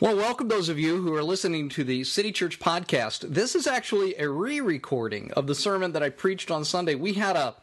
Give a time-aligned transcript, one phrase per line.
[0.00, 3.20] Well, welcome those of you who are listening to the City Church podcast.
[3.32, 6.96] This is actually a re-recording of the sermon that I preached on Sunday.
[6.96, 7.54] We had a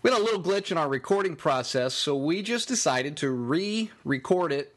[0.00, 4.52] we had a little glitch in our recording process, so we just decided to re-record
[4.52, 4.76] it.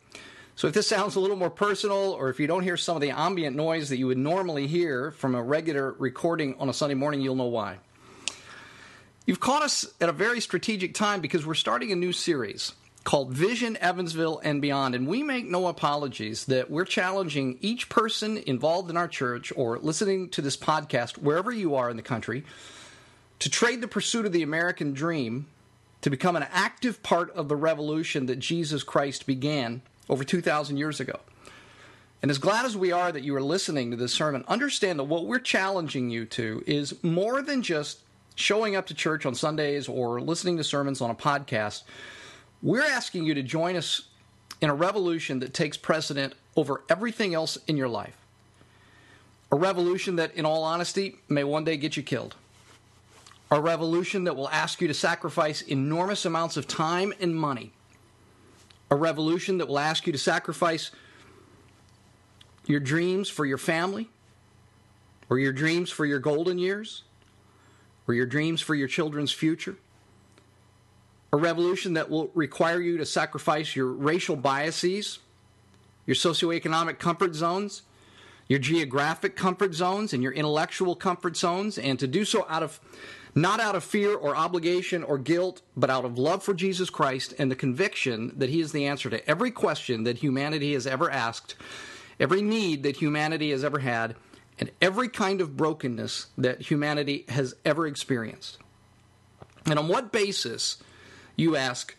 [0.55, 3.03] So if this sounds a little more personal or if you don't hear some of
[3.03, 6.95] the ambient noise that you would normally hear from a regular recording on a Sunday
[6.95, 7.77] morning, you'll know why.
[9.27, 12.71] You've caught us at a very strategic time because we're starting a new series
[13.05, 14.95] called Vision Evansville and Beyond.
[14.95, 19.77] And we make no apologies that we're challenging each person involved in our church or
[19.77, 22.43] listening to this podcast, wherever you are in the country,
[23.39, 25.45] to trade the pursuit of the American dream
[26.01, 30.99] to become an active part of the revolution that Jesus Christ began over 2,000 years
[30.99, 31.19] ago.
[32.23, 35.03] And as glad as we are that you are listening to this sermon, understand that
[35.03, 37.99] what we're challenging you to is more than just
[38.33, 41.83] showing up to church on Sundays or listening to sermons on a podcast
[42.65, 44.07] we're asking you to join us
[44.59, 48.17] in a revolution that takes precedent over everything else in your life.
[49.51, 52.33] A revolution that, in all honesty, may one day get you killed.
[53.51, 57.71] A revolution that will ask you to sacrifice enormous amounts of time and money.
[58.89, 60.89] A revolution that will ask you to sacrifice
[62.65, 64.09] your dreams for your family,
[65.29, 67.03] or your dreams for your golden years,
[68.07, 69.77] or your dreams for your children's future
[71.35, 75.19] a revolution that will require you to sacrifice your racial biases,
[76.05, 77.81] your socioeconomic comfort zones,
[78.47, 82.79] your geographic comfort zones, and your intellectual comfort zones, and to do so out of
[83.35, 87.33] not out of fear or obligation or guilt, but out of love for Jesus Christ
[87.37, 91.11] and the conviction that He is the answer to every question that humanity has ever
[91.11, 91.55] asked,
[92.17, 94.15] every need that humanity has ever had,
[94.57, 98.57] and every kind of brokenness that humanity has ever experienced.
[99.65, 100.77] And on what basis
[101.35, 101.95] you ask,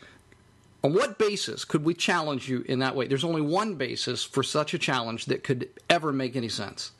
[0.82, 3.06] on what basis could we challenge you in that way?
[3.06, 6.92] There's only one basis for such a challenge that could ever make any sense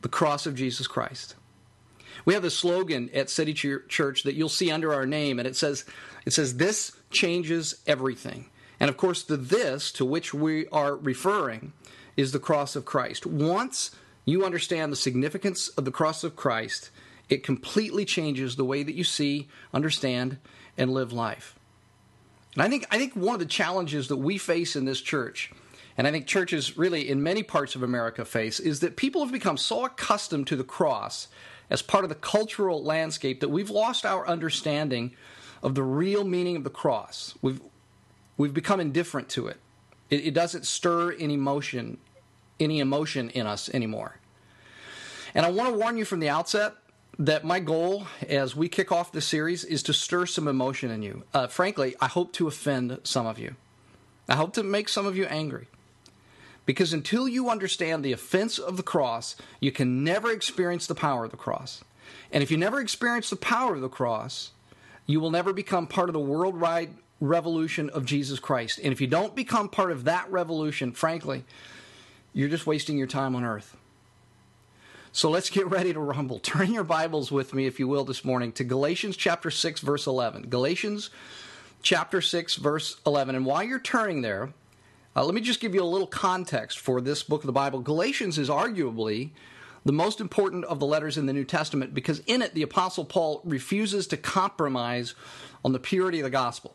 [0.00, 1.34] the cross of Jesus Christ.
[2.24, 5.56] We have a slogan at City Church that you'll see under our name, and it
[5.56, 5.84] says,
[6.24, 8.46] it says, This changes everything.
[8.80, 11.72] And of course, the this to which we are referring
[12.16, 13.26] is the cross of Christ.
[13.26, 13.90] Once
[14.24, 16.90] you understand the significance of the cross of Christ,
[17.28, 20.38] it completely changes the way that you see, understand,
[20.76, 21.58] and live life.
[22.54, 25.52] And I think I think one of the challenges that we face in this church,
[25.96, 29.32] and I think churches really in many parts of America face, is that people have
[29.32, 31.28] become so accustomed to the cross
[31.70, 35.12] as part of the cultural landscape that we've lost our understanding
[35.62, 37.34] of the real meaning of the cross.
[37.42, 37.60] We've
[38.36, 39.58] we've become indifferent to it.
[40.10, 41.98] It, it doesn't stir any emotion,
[42.60, 44.18] any emotion in us anymore.
[45.34, 46.74] And I want to warn you from the outset
[47.18, 51.02] that my goal as we kick off this series is to stir some emotion in
[51.02, 51.22] you.
[51.32, 53.54] Uh, frankly, I hope to offend some of you.
[54.28, 55.68] I hope to make some of you angry.
[56.66, 61.24] Because until you understand the offense of the cross, you can never experience the power
[61.24, 61.84] of the cross.
[62.32, 64.50] And if you never experience the power of the cross,
[65.06, 68.80] you will never become part of the worldwide revolution of Jesus Christ.
[68.82, 71.44] And if you don't become part of that revolution, frankly,
[72.32, 73.76] you're just wasting your time on earth.
[75.16, 76.38] So let's get ready to rumble.
[76.42, 80.08] Turn your Bibles with me, if you will, this morning to Galatians chapter 6, verse
[80.08, 80.48] 11.
[80.48, 81.08] Galatians
[81.82, 83.36] chapter 6, verse 11.
[83.36, 84.52] And while you're turning there,
[85.14, 87.78] uh, let me just give you a little context for this book of the Bible.
[87.78, 89.30] Galatians is arguably
[89.84, 93.04] the most important of the letters in the New Testament because in it the Apostle
[93.04, 95.14] Paul refuses to compromise
[95.64, 96.74] on the purity of the gospel.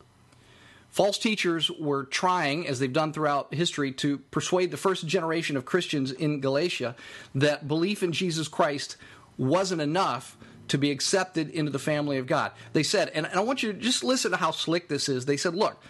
[0.90, 5.66] False teachers were trying, as they've done throughout history, to persuade the first generation of
[5.66, 6.96] Christians in Galatia
[7.36, 8.98] that belief in Jesus Christ
[9.38, 10.36] wasn't enough
[10.68, 12.52] to be accepted into the family of God.
[12.74, 15.26] They said, and I want you to just listen to how slick this is.
[15.26, 15.82] They said, look,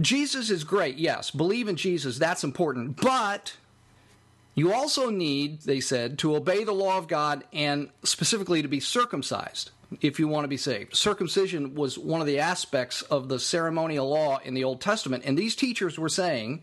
[0.00, 3.54] Jesus is great, yes, believe in Jesus, that's important, but
[4.58, 8.80] you also need, they said, to obey the law of God and specifically to be
[8.80, 9.70] circumcised
[10.00, 10.94] if you want to be saved.
[10.94, 15.36] Circumcision was one of the aspects of the ceremonial law in the Old Testament, and
[15.36, 16.62] these teachers were saying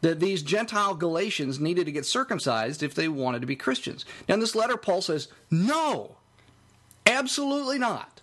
[0.00, 4.04] that these Gentile Galatians needed to get circumcised if they wanted to be Christians.
[4.28, 6.16] Now, in this letter, Paul says, no,
[7.04, 8.22] absolutely not.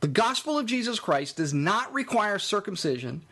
[0.00, 3.22] The gospel of Jesus Christ does not require circumcision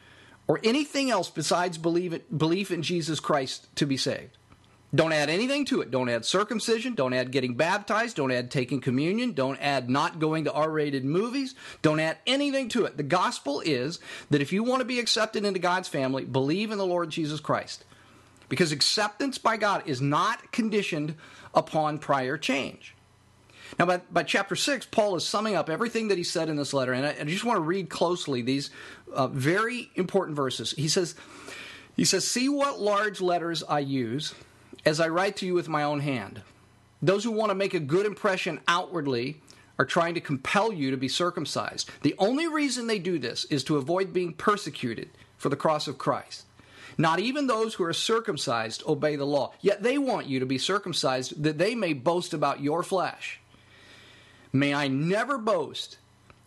[0.46, 4.37] or anything else besides belief in Jesus Christ to be saved.
[4.94, 5.90] Don't add anything to it.
[5.90, 6.94] Don't add circumcision.
[6.94, 8.16] Don't add getting baptized.
[8.16, 9.32] Don't add taking communion.
[9.32, 11.54] Don't add not going to R rated movies.
[11.82, 12.96] Don't add anything to it.
[12.96, 14.00] The gospel is
[14.30, 17.38] that if you want to be accepted into God's family, believe in the Lord Jesus
[17.38, 17.84] Christ.
[18.48, 21.16] Because acceptance by God is not conditioned
[21.54, 22.94] upon prior change.
[23.78, 26.72] Now, by, by chapter 6, Paul is summing up everything that he said in this
[26.72, 28.70] letter, and I, I just want to read closely these
[29.12, 30.70] uh, very important verses.
[30.70, 31.14] He says,
[31.94, 34.34] He says, See what large letters I use
[34.84, 36.42] as I write to you with my own hand.
[37.00, 39.40] Those who want to make a good impression outwardly
[39.78, 41.90] are trying to compel you to be circumcised.
[42.02, 45.98] The only reason they do this is to avoid being persecuted for the cross of
[45.98, 46.44] Christ.
[46.96, 50.58] Not even those who are circumcised obey the law, yet they want you to be
[50.58, 53.40] circumcised that they may boast about your flesh.
[54.52, 55.98] May I never boast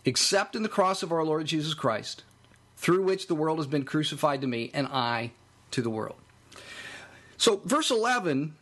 [0.03, 2.23] except in the cross of our Lord Jesus Christ,
[2.75, 5.31] through which the world has been crucified to me and I
[5.71, 6.15] to the world.
[7.41, 8.53] So, verse 11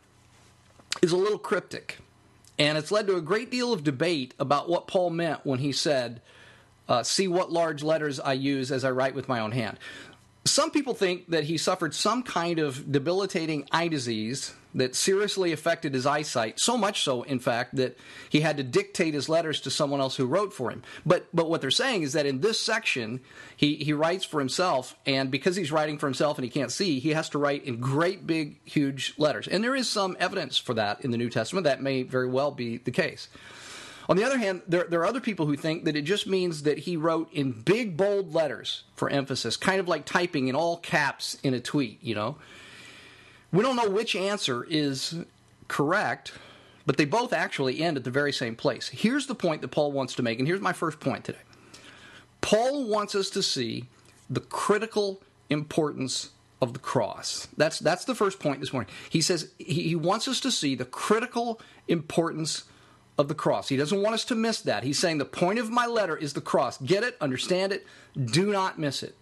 [1.02, 1.98] is a little cryptic,
[2.58, 5.74] and it's led to a great deal of debate about what Paul meant when he
[5.74, 6.22] said,
[6.88, 9.78] uh, See what large letters I use as I write with my own hand.
[10.46, 15.94] Some people think that he suffered some kind of debilitating eye disease that seriously affected
[15.94, 17.98] his eyesight, so much so, in fact, that
[18.30, 20.84] he had to dictate his letters to someone else who wrote for him.
[21.06, 23.22] But, but what they're saying is that in this section,
[23.56, 27.00] he, he writes for himself, and because he's writing for himself and he can't see,
[27.00, 29.48] he has to write in great, big, huge letters.
[29.48, 31.64] And there is some evidence for that in the New Testament.
[31.64, 33.28] That may very well be the case.
[34.10, 36.64] On the other hand, there, there, are other people who think that it just means
[36.64, 40.78] that he wrote in big, bold letters for emphasis, kind of like typing in all
[40.78, 42.38] caps in a tweet, you know.
[43.52, 45.16] We don't know which answer is
[45.68, 46.34] correct,
[46.86, 48.90] but they both actually end at the very same place.
[48.90, 51.40] Here's the point that Paul wants to make, and here's my first point today.
[52.42, 53.86] Paul wants us to see
[54.30, 56.30] the critical importance
[56.62, 57.48] of the cross.
[57.58, 58.92] That's that's the first point this morning.
[59.10, 62.66] He says he, he wants us to see the critical importance
[63.18, 63.70] of the cross.
[63.70, 64.84] He doesn't want us to miss that.
[64.84, 66.78] He's saying the point of my letter is the cross.
[66.78, 67.86] Get it, understand it,
[68.16, 69.16] do not miss it.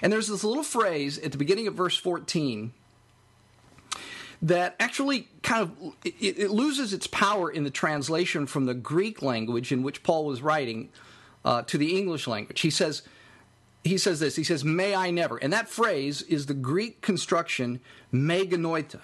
[0.00, 2.72] And there's this little phrase at the beginning of verse 14
[4.42, 9.22] that actually kind of it, it loses its power in the translation from the Greek
[9.22, 10.90] language in which Paul was writing
[11.44, 12.60] uh, to the English language.
[12.60, 13.02] He says
[13.84, 14.36] he says this.
[14.36, 17.80] He says, "May I never," and that phrase is the Greek construction
[18.10, 19.00] "me genoito,"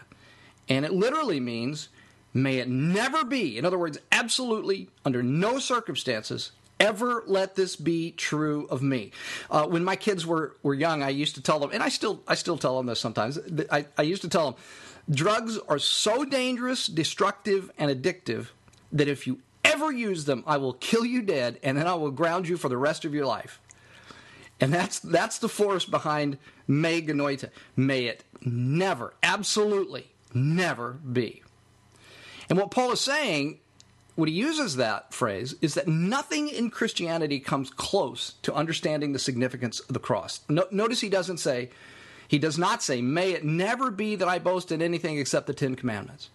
[0.68, 1.88] and it literally means
[2.34, 8.12] May it never be, in other words, absolutely, under no circumstances, ever let this be
[8.12, 9.12] true of me.
[9.50, 12.22] Uh, when my kids were, were young, I used to tell them, and I still
[12.28, 13.38] I still tell them this sometimes.
[13.70, 14.60] I, I used to tell them,
[15.10, 18.48] drugs are so dangerous, destructive, and addictive
[18.92, 22.10] that if you ever use them, I will kill you dead, and then I will
[22.10, 23.60] ground you for the rest of your life.
[24.60, 27.50] And that's that's the force behind me genoito.
[27.76, 31.42] May it never, absolutely never be.
[32.48, 33.60] And what Paul is saying,
[34.16, 39.18] when he uses that phrase, is that nothing in Christianity comes close to understanding the
[39.18, 40.40] significance of the cross.
[40.48, 41.70] No, notice he doesn't say,
[42.28, 45.54] he does not say, May it never be that I boast in anything except the
[45.54, 46.30] Ten Commandments.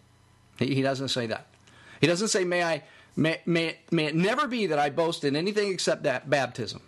[0.57, 1.47] He, doesn't say that.
[2.01, 2.83] He doesn't say, May I.
[3.15, 6.81] May, may, it, may it never be that I boast in anything except that baptism.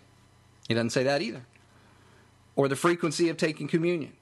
[0.66, 1.46] He doesn't say that either.
[2.56, 4.12] Or the frequency of taking communion.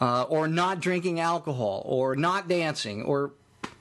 [0.00, 1.82] Uh, or not drinking alcohol.
[1.84, 3.02] Or not dancing.
[3.02, 3.32] Or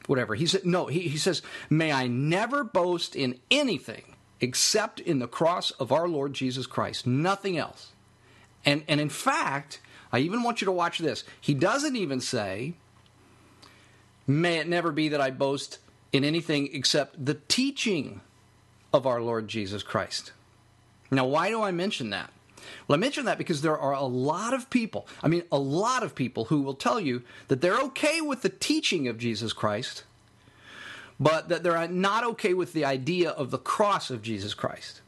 [0.08, 0.36] whatever.
[0.36, 5.28] He said, no, he, he says, may I never boast in anything except in the
[5.28, 7.92] cross of our Lord Jesus Christ, nothing else.
[8.66, 9.80] And, and in fact,
[10.12, 11.24] I even want you to watch this.
[11.40, 12.74] He doesn't even say,
[14.28, 15.80] may it never be that I boast
[16.12, 18.22] in anything except the teaching
[18.94, 20.32] of our Lord Jesus Christ.
[21.12, 22.32] Now, why do I mention that?
[22.88, 26.02] Well, I mention that because there are a lot of people, I mean, a lot
[26.02, 30.04] of people who will tell you that they're okay with the teaching of Jesus Christ,
[31.20, 35.02] but that they're not okay with the idea of the cross of Jesus Christ.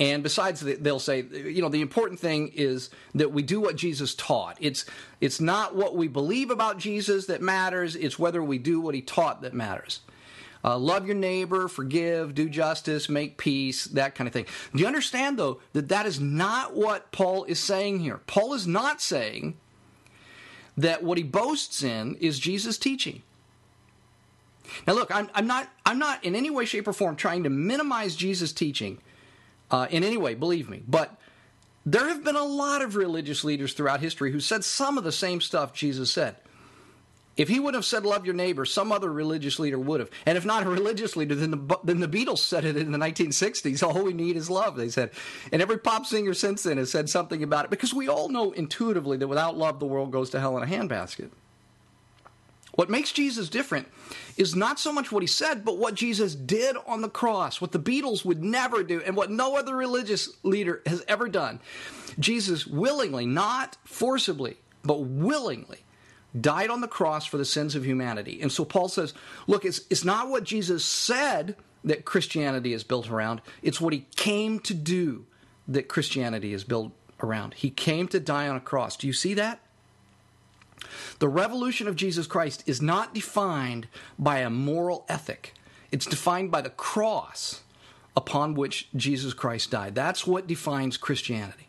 [0.00, 4.14] And besides, they'll say, you know, the important thing is that we do what Jesus
[4.14, 4.56] taught.
[4.58, 4.86] It's,
[5.20, 9.02] it's not what we believe about Jesus that matters, it's whether we do what he
[9.02, 10.00] taught that matters.
[10.64, 14.46] Uh, love your neighbor, forgive, do justice, make peace, that kind of thing.
[14.72, 18.20] Do you understand, though, that that is not what Paul is saying here?
[18.26, 19.56] Paul is not saying
[20.76, 23.22] that what he boasts in is Jesus' teaching.
[24.86, 27.50] Now, look, I'm, I'm, not, I'm not in any way, shape, or form trying to
[27.50, 28.98] minimize Jesus' teaching
[29.72, 30.82] uh, in any way, believe me.
[30.86, 31.18] But
[31.84, 35.10] there have been a lot of religious leaders throughout history who said some of the
[35.10, 36.36] same stuff Jesus said.
[37.34, 40.10] If he would have said love your neighbor, some other religious leader would have.
[40.26, 42.98] And if not a religious leader, then the, then the Beatles said it in the
[42.98, 43.82] 1960s.
[43.88, 45.10] All we need is love, they said.
[45.50, 48.52] And every pop singer since then has said something about it because we all know
[48.52, 51.30] intuitively that without love, the world goes to hell in a handbasket.
[52.74, 53.86] What makes Jesus different
[54.36, 57.72] is not so much what he said, but what Jesus did on the cross, what
[57.72, 61.60] the Beatles would never do, and what no other religious leader has ever done.
[62.18, 65.84] Jesus willingly, not forcibly, but willingly
[66.38, 68.40] died on the cross for the sins of humanity.
[68.40, 69.12] And so Paul says,
[69.46, 74.06] look, it's, it's not what Jesus said that Christianity is built around, it's what he
[74.16, 75.26] came to do
[75.68, 77.54] that Christianity is built around.
[77.54, 78.96] He came to die on a cross.
[78.96, 79.60] Do you see that?
[81.18, 85.54] The revolution of Jesus Christ is not defined by a moral ethic,
[85.90, 87.62] it's defined by the cross
[88.16, 89.94] upon which Jesus Christ died.
[89.94, 91.68] That's what defines Christianity.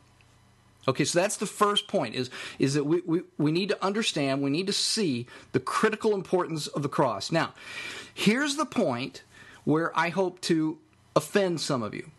[0.88, 2.29] Okay, so that's the first point is,
[2.60, 6.67] is that we, we, we need to understand, we need to see the critical importance
[6.67, 7.32] of the cross.
[7.32, 7.53] Now,
[8.13, 9.24] here's the point
[9.63, 10.77] where I hope to
[11.15, 12.12] offend some of you.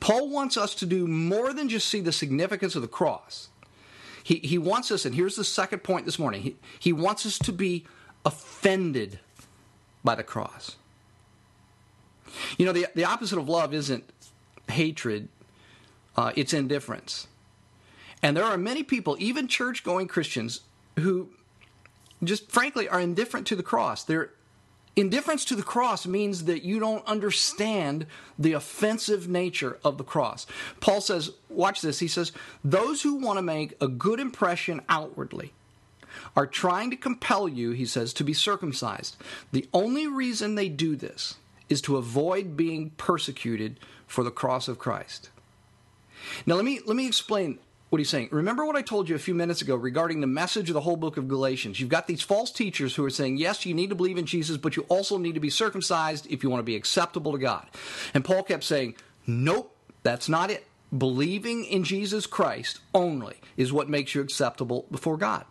[0.00, 3.48] Paul wants us to do more than just see the significance of the cross.
[4.28, 7.38] He, he wants us, and here's the second point this morning he, he wants us
[7.38, 7.86] to be
[8.26, 9.20] offended
[10.04, 10.76] by the cross.
[12.58, 14.04] You know, the, the opposite of love isn't
[14.68, 15.28] hatred,
[16.14, 17.26] uh, it's indifference.
[18.22, 20.60] And there are many people, even church going Christians,
[20.98, 21.30] who
[22.22, 24.04] just frankly are indifferent to the cross.
[24.04, 24.28] They're
[24.98, 28.04] Indifference to the cross means that you don't understand
[28.36, 30.44] the offensive nature of the cross.
[30.80, 32.32] Paul says, watch this, he says,
[32.64, 35.52] those who want to make a good impression outwardly
[36.34, 39.16] are trying to compel you, he says, to be circumcised.
[39.52, 41.36] The only reason they do this
[41.68, 45.28] is to avoid being persecuted for the cross of Christ.
[46.46, 47.58] Now let me let me explain
[47.90, 48.28] what he's saying.
[48.30, 50.96] Remember what I told you a few minutes ago regarding the message of the whole
[50.96, 51.80] book of Galatians.
[51.80, 54.56] You've got these false teachers who are saying, yes, you need to believe in Jesus,
[54.56, 57.66] but you also need to be circumcised if you want to be acceptable to God.
[58.12, 58.96] And Paul kept saying,
[59.26, 60.66] nope, that's not it.
[60.96, 65.44] Believing in Jesus Christ only is what makes you acceptable before God.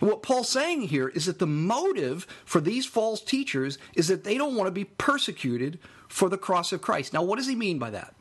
[0.00, 4.24] And what Paul's saying here is that the motive for these false teachers is that
[4.24, 5.78] they don't want to be persecuted
[6.08, 7.12] for the cross of Christ.
[7.12, 8.14] Now, what does he mean by that?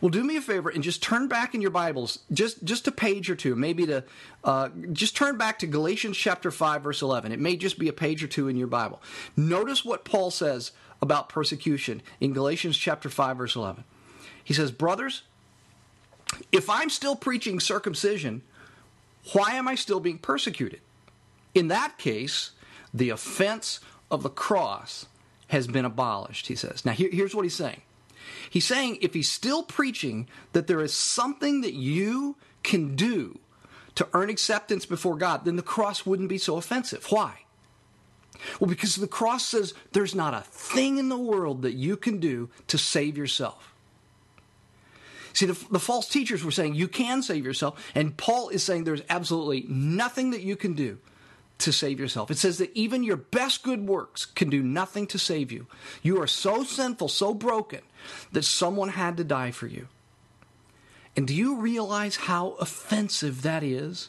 [0.00, 2.92] Well, do me a favor and just turn back in your Bibles, just just a
[2.92, 4.02] page or two, maybe to
[4.42, 7.30] uh, just turn back to Galatians chapter five, verse eleven.
[7.30, 9.00] It may just be a page or two in your Bible.
[9.36, 13.84] Notice what Paul says about persecution in Galatians chapter five, verse eleven.
[14.42, 15.22] He says, "Brothers,
[16.52, 18.42] if I'm still preaching circumcision,
[19.32, 20.80] why am I still being persecuted?
[21.54, 22.50] In that case,
[22.92, 23.80] the offense
[24.10, 25.06] of the cross."
[25.48, 26.84] Has been abolished, he says.
[26.84, 27.80] Now, here, here's what he's saying.
[28.50, 33.38] He's saying if he's still preaching that there is something that you can do
[33.94, 37.06] to earn acceptance before God, then the cross wouldn't be so offensive.
[37.08, 37.44] Why?
[38.60, 42.20] Well, because the cross says there's not a thing in the world that you can
[42.20, 43.72] do to save yourself.
[45.38, 48.82] See, the, the, false teachers were saying you can save yourself, and Paul is saying
[48.82, 50.98] there's absolutely nothing that you can do
[51.58, 52.32] to save yourself.
[52.32, 55.68] It says that even your best good works can do nothing to save you.
[56.02, 57.82] You are so sinful, so broken,
[58.32, 59.86] that someone had to die for you.
[61.16, 64.08] And do you realize how offensive that is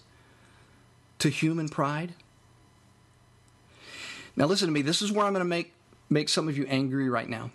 [1.20, 2.16] to human pride?
[4.36, 4.82] Now, listen to me.
[4.82, 5.74] This is where I'm going to make,
[6.10, 7.52] make some of you angry right now.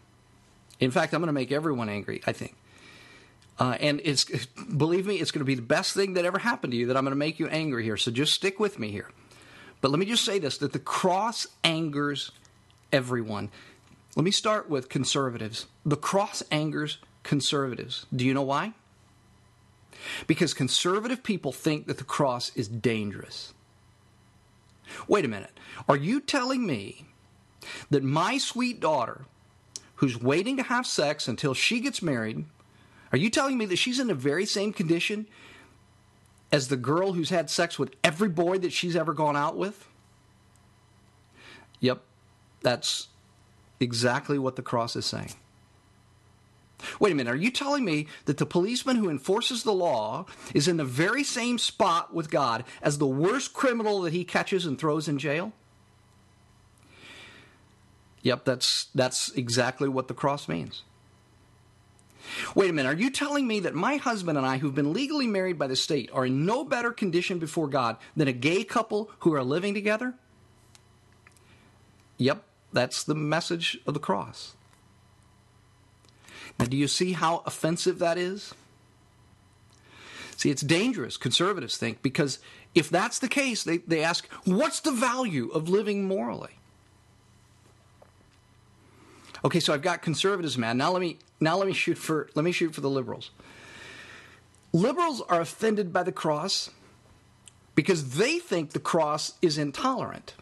[0.79, 2.55] In fact, I'm going to make everyone angry, I think.
[3.59, 4.25] Uh, and it's
[4.77, 6.97] believe me, it's going to be the best thing that ever happened to you that
[6.97, 7.97] I'm going to make you angry here.
[7.97, 9.11] So just stick with me here.
[9.81, 12.33] But let me just say this that the cross angers
[12.93, 13.51] everyone.
[14.17, 15.67] Let me start with conservatives.
[15.85, 18.07] The cross angers conservatives.
[18.15, 18.75] Do you know why?
[20.27, 23.53] Because conservative people think that the cross is dangerous.
[25.09, 25.59] Wait a minute.
[25.89, 27.07] Are you telling me
[27.91, 29.25] that my sweet daughter,
[29.97, 32.45] who's waiting to have sex until she gets married,
[33.15, 35.29] are you telling me that she's in the very same condition
[36.51, 39.87] as the girl who's had sex with every boy that she's ever gone out with?
[41.79, 42.03] Yep,
[42.63, 43.07] that's
[43.79, 45.33] exactly what the cross is saying.
[46.99, 50.67] Wait a minute, are you telling me that the policeman who enforces the law is
[50.67, 54.77] in the very same spot with God as the worst criminal that he catches and
[54.77, 55.53] throws in jail?
[58.23, 60.83] Yep, that's that's exactly what the cross means.
[62.55, 65.27] Wait a minute, are you telling me that my husband and I, who've been legally
[65.27, 69.11] married by the state, are in no better condition before God than a gay couple
[69.21, 70.15] who are living together?
[72.19, 74.55] Yep, that's the message of the cross.
[76.59, 78.55] Now, do you see how offensive that is?
[80.37, 82.39] See, it's dangerous, conservatives think, because
[82.75, 86.59] if that's the case, they, they ask, what's the value of living morally?
[89.45, 90.79] Okay, so I've got conservatives man.
[90.79, 93.31] Now let me now let me shoot for let me shoot for the liberals.
[94.73, 96.71] Liberals are offended by the cross
[97.75, 100.35] because they think the cross is intolerant.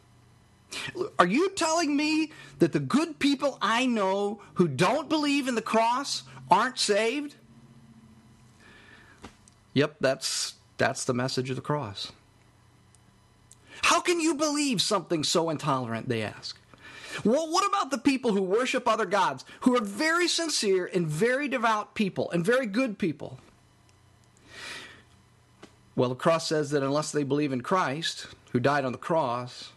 [1.18, 5.62] Are you telling me that the good people I know who don't believe in the
[5.62, 7.34] cross aren't saved?
[9.74, 12.12] Yep, that's that's the message of the cross.
[13.82, 16.58] How can you believe something so intolerant, they ask.
[17.24, 21.48] Well, what about the people who worship other gods, who are very sincere and very
[21.48, 23.38] devout people and very good people?
[25.94, 29.72] Well, the cross says that unless they believe in Christ, who died on the cross,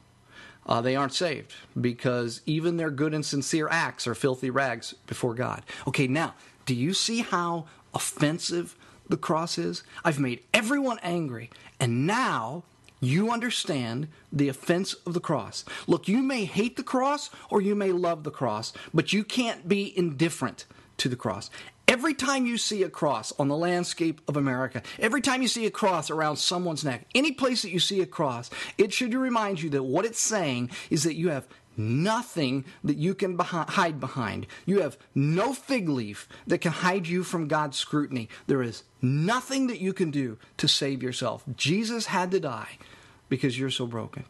[0.66, 5.34] uh, they aren't saved because even their good and sincere acts are filthy rags before
[5.34, 5.64] God.
[5.88, 6.34] Okay, now,
[6.66, 8.76] do you see how offensive
[9.08, 9.84] the cross is?
[10.04, 11.50] I've made everyone angry,
[11.80, 12.64] and now
[13.06, 15.66] you understand the offense of the cross.
[15.88, 19.68] Look, you may hate the cross or you may love the cross, but you can't
[19.68, 20.66] be indifferent
[20.98, 21.50] to the cross.
[21.88, 25.68] Every time you see a cross on the landscape of America, every time you see
[25.68, 29.62] a cross around someone's neck, any place that you see a cross, it should remind
[29.62, 31.48] you that what it's saying is that you have
[31.78, 34.48] nothing that you can hide behind.
[34.66, 38.30] You have no fig leaf that can hide you from God's scrutiny.
[38.48, 41.44] There is nothing that you can do to save yourself.
[41.56, 42.78] Jesus had to die
[43.30, 44.26] because you're so broken.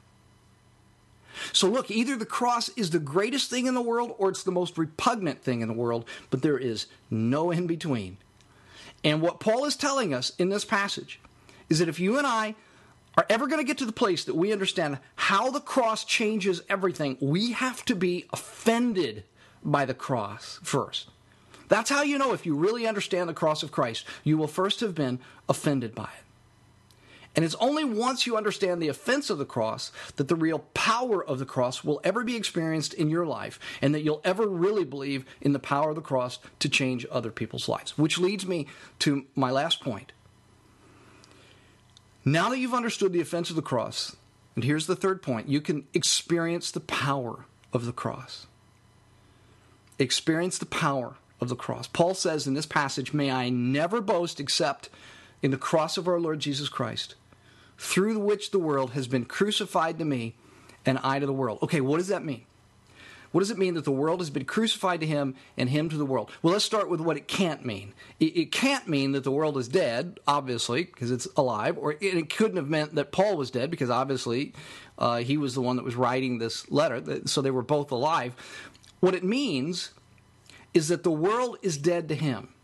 [1.52, 4.52] So, look, either the cross is the greatest thing in the world or it's the
[4.52, 8.18] most repugnant thing in the world, but there is no in between.
[9.04, 11.20] And what Paul is telling us in this passage
[11.70, 12.56] is that if you and I
[13.18, 16.62] are ever going to get to the place that we understand how the cross changes
[16.70, 19.24] everything, we have to be offended
[19.64, 21.10] by the cross first.
[21.68, 24.06] That's how you know if you really understand the cross of Christ.
[24.24, 26.25] You will first have been offended by it.
[27.36, 31.24] And it's only once you understand the offense of the cross that the real power
[31.24, 34.86] of the cross will ever be experienced in your life and that you'll ever really
[34.86, 37.98] believe in the power of the cross to change other people's lives.
[37.98, 38.68] Which leads me
[39.00, 40.14] to my last point.
[42.24, 44.16] Now that you've understood the offense of the cross,
[44.56, 48.48] and here's the third point you can experience the power of the cross.
[50.00, 51.88] Experience the power of the cross.
[51.88, 54.90] Paul says in this passage, May I never boast except
[55.42, 57.16] in the cross of our Lord Jesus Christ
[57.78, 60.36] through which the world has been crucified to me
[60.86, 61.60] and I to the world.
[61.64, 62.46] Okay, what does that mean?
[63.36, 65.98] What does it mean that the world has been crucified to him and him to
[65.98, 66.32] the world?
[66.42, 67.94] Well, let's start with what it can't mean.
[68.18, 72.30] It, can't mean that the world is dead, obviously, because it's alive, or it, it,
[72.30, 74.54] couldn't have meant that Paul was dead, because obviously
[74.98, 78.34] uh, he was the one that was writing this letter, so they were both alive.
[79.02, 79.92] What it means
[80.74, 82.55] is that the world is dead to him.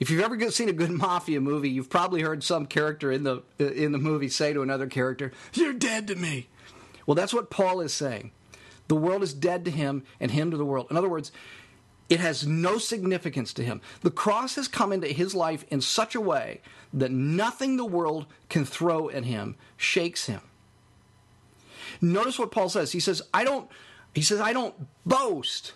[0.00, 3.42] If you've ever seen a good mafia movie, you've probably heard some character in the
[3.58, 6.48] in the movie say to another character, "You're dead to me."
[7.06, 8.32] Well, that's what Paul is saying.
[8.88, 10.86] The world is dead to him and him to the world.
[10.90, 11.32] In other words,
[12.08, 13.80] it has no significance to him.
[14.02, 16.60] The cross has come into his life in such a way
[16.92, 20.40] that nothing the world can throw at him shakes him.
[22.00, 22.92] Notice what Paul says.
[22.92, 23.70] He says, "I don't
[24.14, 24.74] he says, I don't
[25.06, 25.74] boast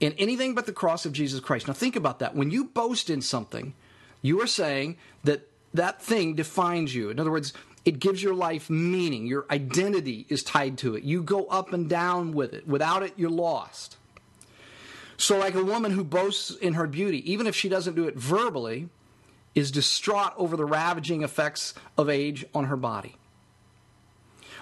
[0.00, 1.66] in anything but the cross of Jesus Christ.
[1.66, 2.34] Now, think about that.
[2.34, 3.74] When you boast in something,
[4.22, 7.10] you are saying that that thing defines you.
[7.10, 7.52] In other words,
[7.84, 9.26] it gives your life meaning.
[9.26, 11.04] Your identity is tied to it.
[11.04, 12.66] You go up and down with it.
[12.66, 13.96] Without it, you're lost.
[15.16, 18.16] So, like a woman who boasts in her beauty, even if she doesn't do it
[18.16, 18.88] verbally,
[19.54, 23.16] is distraught over the ravaging effects of age on her body.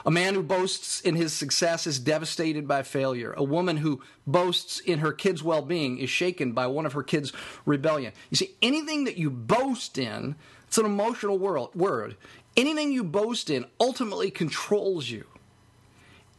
[0.07, 3.35] A man who boasts in his success is devastated by failure.
[3.37, 7.03] A woman who boasts in her kids' well being is shaken by one of her
[7.03, 7.33] kids'
[7.65, 8.13] rebellion.
[8.31, 10.37] You see, anything that you boast in,
[10.69, 12.17] it's an emotional world, word.
[12.57, 15.25] Anything you boast in ultimately controls you.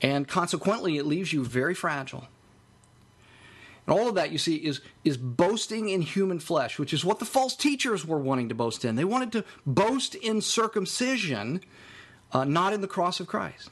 [0.02, 2.30] And consequently, it leaves you very fragile.
[3.86, 7.20] And all of that, you see, is, is boasting in human flesh, which is what
[7.20, 8.96] the false teachers were wanting to boast in.
[8.96, 11.62] They wanted to boast in circumcision
[12.32, 13.70] uh, not in the cross of Christ.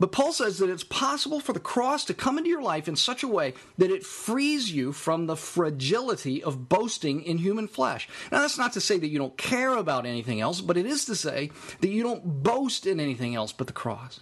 [0.00, 2.94] But Paul says that it's possible for the cross to come into your life in
[2.94, 8.08] such a way that it frees you from the fragility of boasting in human flesh.
[8.30, 11.04] Now, that's not to say that you don't care about anything else, but it is
[11.06, 14.20] to say that you don't boast in anything else but the cross.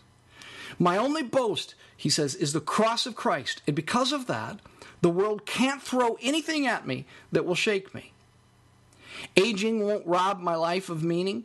[0.79, 3.61] My only boast, he says, is the cross of Christ.
[3.67, 4.61] And because of that,
[5.03, 8.12] the world can't throw anything at me that will shake me.
[9.37, 11.45] Aging won't rob my life of meaning.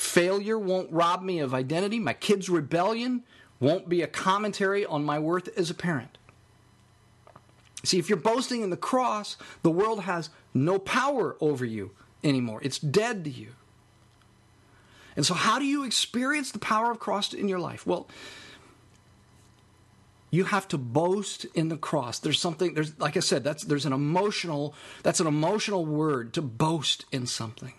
[0.00, 1.98] Failure won't rob me of identity.
[1.98, 3.22] My kids' rebellion
[3.60, 6.16] won't be a commentary on my worth as a parent.
[7.84, 11.90] See, if you're boasting in the cross, the world has no power over you
[12.24, 12.60] anymore.
[12.62, 13.48] It's dead to you.
[15.16, 17.86] And so, how do you experience the power of cross in your life?
[17.86, 18.08] Well,
[20.30, 22.20] you have to boast in the cross.
[22.20, 22.72] There's something.
[22.72, 23.44] There's like I said.
[23.44, 24.74] That's there's an emotional.
[25.02, 27.74] That's an emotional word to boast in something.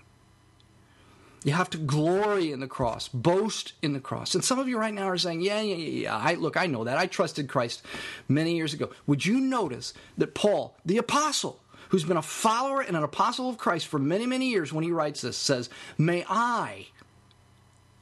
[1.44, 4.36] You have to glory in the cross, boast in the cross.
[4.36, 6.16] And some of you right now are saying, yeah, yeah, yeah, yeah.
[6.16, 6.98] I, look, I know that.
[6.98, 7.82] I trusted Christ
[8.28, 8.92] many years ago.
[9.08, 13.58] Would you notice that Paul, the apostle, who's been a follower and an apostle of
[13.58, 16.88] Christ for many, many years, when he writes this, says, May I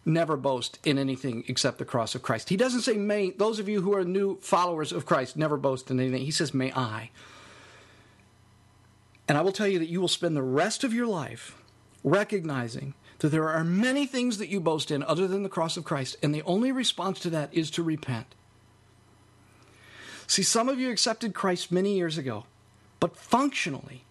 [0.06, 2.49] never boast in anything except the cross of Christ.
[2.49, 5.89] He doesn't say, May those of you who are new followers of Christ never boast
[5.89, 6.23] in anything.
[6.23, 7.10] He says, May I.
[9.30, 11.56] And I will tell you that you will spend the rest of your life
[12.04, 15.84] recognizing that there are many things that you boast in other than the cross of
[15.84, 18.27] Christ, and the only response to that is to repent.
[20.27, 22.45] See, some of you accepted Christ many years ago,
[22.99, 24.03] but functionally,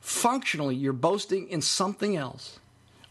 [0.00, 2.58] functionally, you're boasting in something else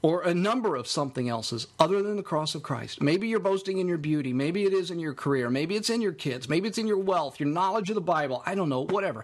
[0.01, 3.01] or a number of something else's other than the cross of Christ.
[3.01, 4.31] Maybe you're boasting in your beauty.
[4.31, 5.49] Maybe it is in your career.
[5.49, 6.47] Maybe it's in your kids.
[6.47, 8.43] Maybe it's in your wealth, your knowledge of the Bible.
[8.45, 9.23] I don't know, whatever.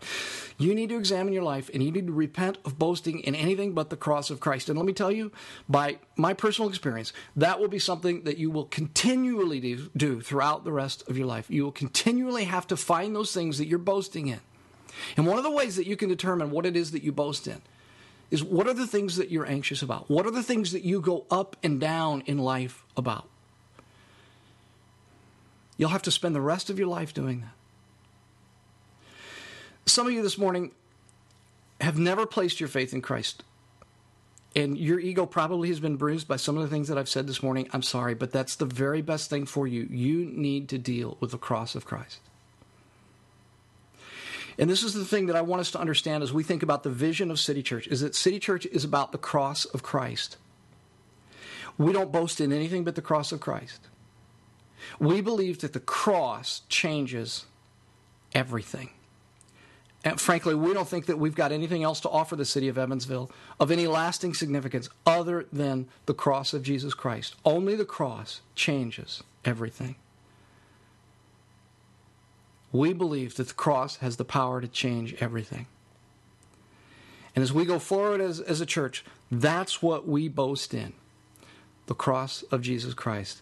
[0.58, 3.74] You need to examine your life and you need to repent of boasting in anything
[3.74, 4.68] but the cross of Christ.
[4.68, 5.32] And let me tell you,
[5.70, 9.60] by my personal experience, that will be something that you will continually
[9.96, 11.50] do, throughout the rest of your life.
[11.50, 14.40] You will continually have to find those things that you're boasting in.
[15.18, 17.48] And one of the ways that you can determine what it is that you boast
[17.48, 17.62] in
[18.32, 20.10] is what are the things that you're anxious about?
[20.10, 23.30] What are the things that you go up and down in life about?
[25.78, 27.54] You'll have to spend the rest of your life doing that.
[29.86, 30.72] Some of you this morning
[31.82, 33.44] have never placed your faith in Christ.
[34.56, 37.28] And your ego probably has been bruised by some of the things that I've said
[37.28, 37.68] this morning.
[37.74, 39.88] I'm sorry, but that's the very best thing for you.
[39.90, 42.20] You need to deal with the cross of Christ.
[44.58, 46.84] And this is the thing that I want us to understand as we think about
[46.84, 50.38] the vision of City Church is that City Church is about the cross of Christ.
[51.78, 53.88] We don't boast in anything but the cross of Christ.
[55.00, 57.46] We believe that the cross changes
[58.34, 58.90] everything.
[60.04, 62.78] And frankly, we don't think that we've got anything else to offer the city of
[62.78, 67.36] Evansville of any lasting significance other than the cross of Jesus Christ.
[67.46, 69.96] Only the cross changes everything.
[72.74, 75.68] We believe that the cross has the power to change everything.
[77.36, 80.94] And as we go forward as, as a church, that's what we boast in
[81.86, 83.42] the cross of Jesus Christ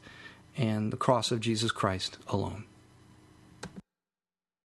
[0.58, 2.66] and the cross of Jesus Christ alone.